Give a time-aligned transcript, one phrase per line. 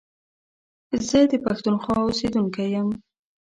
[1.07, 2.89] زه دا پښتونخوا اوسيدونکی يم.